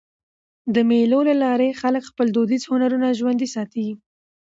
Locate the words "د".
0.73-0.75